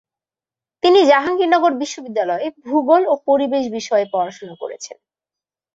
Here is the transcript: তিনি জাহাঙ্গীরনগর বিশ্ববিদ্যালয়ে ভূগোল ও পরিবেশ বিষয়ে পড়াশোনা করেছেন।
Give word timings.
তিনি 0.83 0.99
জাহাঙ্গীরনগর 1.05 1.71
বিশ্ববিদ্যালয়ে 1.81 2.45
ভূগোল 2.65 3.03
ও 3.07 3.13
পরিবেশ 3.27 3.63
বিষয়ে 3.77 4.05
পড়াশোনা 4.13 4.55
করেছেন। 4.61 4.97